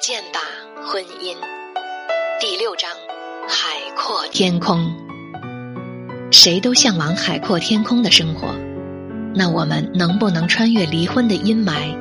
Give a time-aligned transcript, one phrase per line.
[0.00, 0.40] 见吧，
[0.82, 1.36] 婚姻。
[2.40, 2.88] 第六章，
[3.46, 4.90] 海阔天空。
[6.30, 8.48] 谁都向往海阔天空的生活，
[9.34, 11.94] 那我们能不能穿越离婚的阴霾，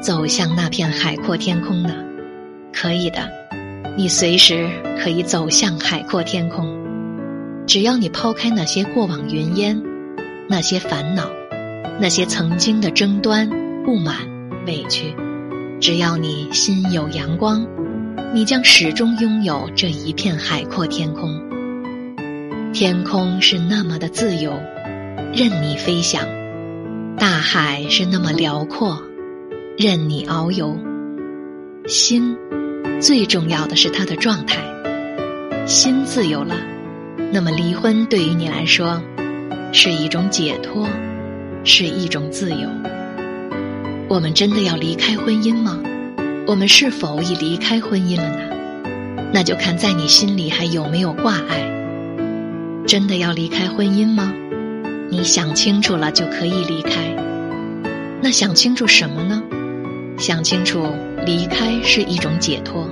[0.00, 1.92] 走向那片海阔天空呢？
[2.72, 3.28] 可以的，
[3.98, 4.70] 你随时
[5.02, 6.72] 可以走向海阔天空。
[7.66, 9.82] 只要你抛开那些过往云烟，
[10.48, 11.28] 那些烦恼，
[11.98, 13.50] 那些曾经的争端、
[13.84, 14.16] 不满、
[14.64, 15.12] 委屈。
[15.82, 17.66] 只要你心有阳光，
[18.32, 21.42] 你将始终拥有这一片海阔天空。
[22.72, 24.52] 天空是那么的自由，
[25.34, 26.24] 任你飞翔；
[27.18, 29.02] 大海是那么辽阔，
[29.76, 30.78] 任你遨游。
[31.88, 32.36] 心，
[33.00, 34.62] 最重要的是它的状态。
[35.66, 36.54] 心自由了，
[37.32, 39.02] 那么离婚对于你来说，
[39.72, 40.88] 是一种解脱，
[41.64, 42.68] 是一种自由。
[44.08, 45.78] 我们真的要离开婚姻吗？
[46.46, 49.22] 我们是否已离开婚姻了呢？
[49.32, 51.66] 那就看在你心里还有没有挂碍。
[52.86, 54.34] 真的要离开婚姻吗？
[55.08, 57.16] 你想清楚了就可以离开。
[58.20, 59.42] 那想清楚什么呢？
[60.18, 60.86] 想清楚，
[61.24, 62.88] 离开是一种解脱，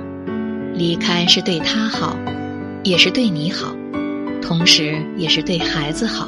[0.73, 2.17] 离开是对他好，
[2.83, 3.75] 也是对你好，
[4.41, 6.27] 同时也是对孩子好。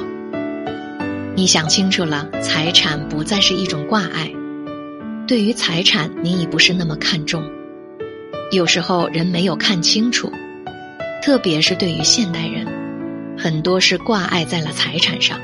[1.34, 4.30] 你想清楚了，财产不再是一种挂碍。
[5.26, 7.42] 对于财产，你已不是那么看重。
[8.50, 10.30] 有时候人没有看清楚，
[11.22, 12.66] 特别是对于现代人，
[13.38, 15.40] 很多是挂碍在了财产上，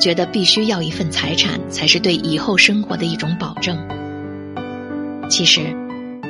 [0.00, 3.78] 觉得必须要一份财产才是对以后生活的一种保证。
[5.30, 5.60] 其实，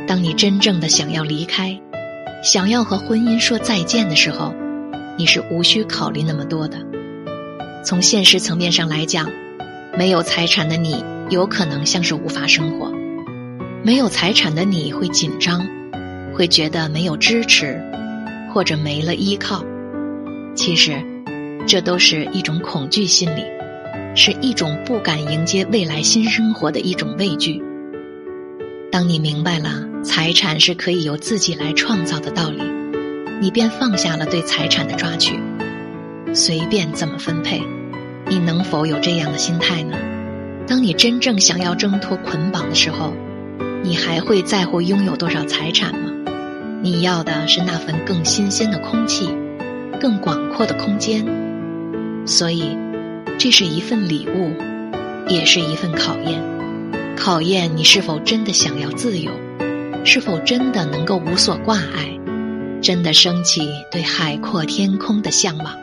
[0.07, 1.81] 当你真正的想要离开，
[2.43, 4.55] 想要和婚姻说再见的时候，
[5.17, 6.77] 你是无需考虑那么多的。
[7.83, 9.27] 从现实层面上来讲，
[9.97, 11.03] 没有财产的你。
[11.31, 12.93] 有可能像是无法生活，
[13.83, 15.67] 没有财产的你会紧张，
[16.35, 17.81] 会觉得没有支持，
[18.53, 19.65] 或者没了依靠。
[20.55, 21.03] 其实，
[21.67, 23.43] 这都是一种恐惧心理，
[24.15, 27.61] 是一种不敢迎接未来新生活的一种畏惧。
[28.93, 32.63] 当你明白了财产是可以由自己来创造的道理，
[33.41, 35.41] 你便放下了对财产的抓取，
[36.35, 37.63] 随便怎么分配。
[38.29, 39.97] 你能否有这样的心态呢？
[40.67, 43.13] 当你真正想要挣脱捆绑的时候，
[43.83, 46.11] 你还会在乎拥有多少财产吗？
[46.83, 49.29] 你要的是那份更新鲜的空气，
[50.01, 51.25] 更广阔的空间。
[52.27, 52.77] 所以，
[53.39, 54.53] 这是一份礼物，
[55.29, 56.43] 也是一份考验。
[57.17, 59.31] 考验你是否真的想要自由，
[60.05, 62.19] 是否真的能够无所挂碍，
[62.81, 65.75] 真的升起对海阔天空的向往。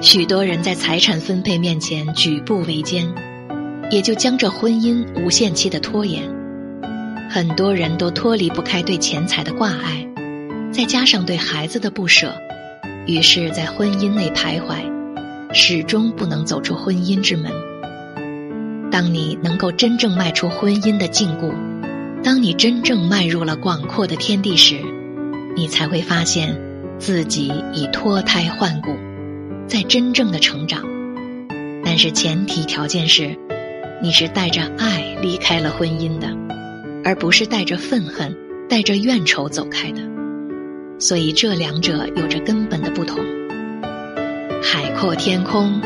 [0.00, 3.06] 许多人在财产分配面前举步维艰。
[3.90, 6.22] 也就将这婚姻无限期的拖延，
[7.30, 10.08] 很多人都脱离不开对钱财的挂碍，
[10.72, 12.34] 再加上对孩子的不舍，
[13.06, 14.78] 于是，在婚姻内徘徊，
[15.52, 17.52] 始终不能走出婚姻之门。
[18.90, 21.52] 当你能够真正迈出婚姻的禁锢，
[22.22, 24.80] 当你真正迈入了广阔的天地时，
[25.54, 26.58] 你才会发现
[26.98, 28.90] 自己已脱胎换骨，
[29.68, 30.82] 在真正的成长。
[31.84, 33.38] 但是前提条件是。
[34.04, 36.28] 你是带着爱离开了婚姻的，
[37.02, 38.36] 而不是带着愤恨、
[38.68, 40.02] 带着怨仇走开的，
[40.98, 43.18] 所以这两者有着根本的不同。
[44.62, 45.80] 海阔天空，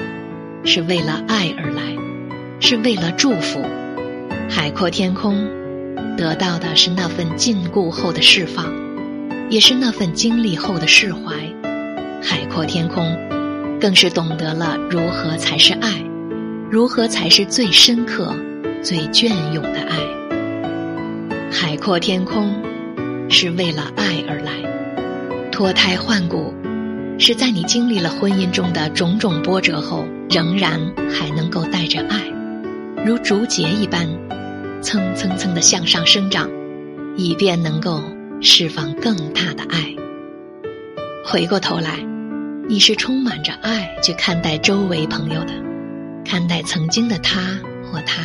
[0.65, 1.97] 是为了爱而来，
[2.59, 3.63] 是为了祝福。
[4.51, 5.49] 海阔天空，
[6.17, 8.67] 得到的是那份禁锢后的释放，
[9.49, 11.37] 也是那份经历后的释怀。
[12.21, 13.17] 海阔天空，
[13.81, 16.03] 更是懂得了如何才是爱。
[16.71, 18.35] 如何才是最深刻、
[18.83, 19.97] 最隽永的爱？
[21.51, 22.55] 海阔天空，
[23.31, 24.53] 是为了爱而来；
[25.51, 26.53] 脱胎换骨，
[27.19, 30.79] 是在你经历了婚姻中的种种波折后，仍然
[31.11, 32.21] 还能够带着爱，
[33.03, 34.07] 如竹节一般，
[34.83, 36.51] 蹭蹭蹭的向上生长，
[37.17, 38.03] 以便能够
[38.43, 39.97] 释放更大的爱。
[41.25, 41.99] 回过头来，
[42.69, 45.68] 你是充满着爱去看待周围朋友的。
[46.31, 47.59] 看待曾经的他
[47.91, 48.23] 或他，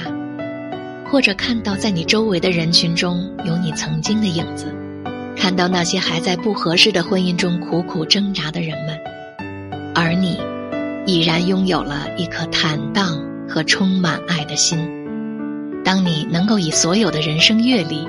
[1.10, 4.66] 或者看到在你周围的人群中有你曾经的影子，
[5.38, 9.00] 看到那些还在不合适的婚姻中苦苦挣扎的人们，
[9.96, 10.38] 而你
[11.06, 13.18] 已然拥有了一颗坦荡
[13.48, 14.78] 和充满爱的心。
[15.86, 18.06] 当你能够以所有的人生阅历，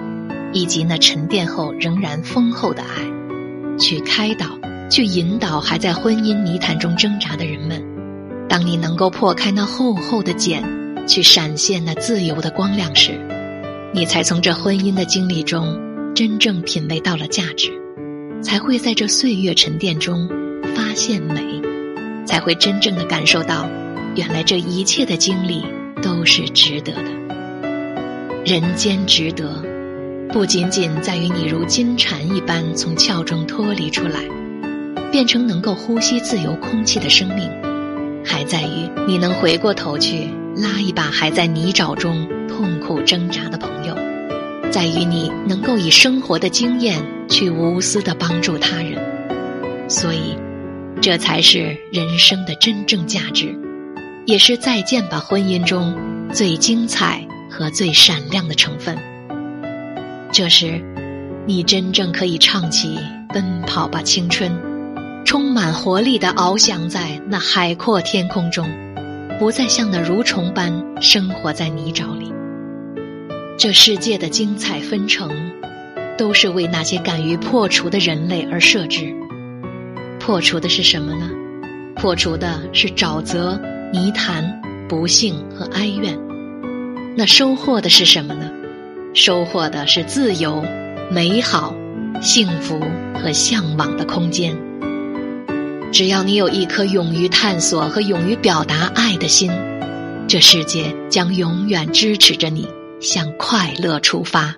[0.52, 4.58] 以及那沉淀后仍然丰厚的爱，去开导、
[4.90, 7.93] 去引导还在婚姻泥潭中挣扎的人们。
[8.48, 10.62] 当你能够破开那厚厚的茧，
[11.06, 13.18] 去闪现那自由的光亮时，
[13.92, 15.78] 你才从这婚姻的经历中
[16.14, 17.70] 真正品味到了价值，
[18.42, 20.28] 才会在这岁月沉淀中
[20.74, 21.42] 发现美，
[22.26, 23.68] 才会真正的感受到，
[24.14, 25.64] 原来这一切的经历
[26.02, 27.24] 都是值得的。
[28.44, 29.62] 人间值得，
[30.30, 34.20] 不仅仅在于你如金蝉一般从鞘中脱离出来，
[35.10, 37.50] 变成能够呼吸自由空气的生命，
[38.44, 43.94] 在于你能回过头去拉一把还在泥沼中痛苦挣扎的朋友。
[44.70, 49.00] 在于你能够以生活的经验去无私的帮助他人，
[49.88, 50.36] 所以，
[51.00, 53.54] 这才是人生的真正价值，
[54.26, 55.96] 也是再见吧婚姻中
[56.32, 58.98] 最精彩和最闪亮的成分。
[60.32, 60.82] 这时，
[61.46, 62.96] 你真正可以唱起
[63.32, 64.50] 《奔跑吧青春》，
[65.24, 68.68] 充满活力的翱翔在那海阔天空中，
[69.38, 72.32] 不再像那蠕虫般生活在泥沼里。
[73.56, 75.30] 这世界的精彩纷呈，
[76.18, 79.14] 都是为那些敢于破除的人类而设置。
[80.20, 81.30] 破除的是什么呢？
[81.96, 83.58] 破除的是沼泽、
[83.92, 86.18] 泥潭、不幸和哀怨。
[87.16, 88.50] 那收获的是什么呢？
[89.14, 90.62] 收获的是自由、
[91.10, 91.74] 美好、
[92.20, 92.78] 幸福
[93.14, 94.54] 和向往的空间。
[95.94, 99.48] 只要你有一颗勇于探索和勇于表达爱的心，
[100.26, 102.66] 这世界将永远支持着你。
[103.00, 104.52] 向快乐出发。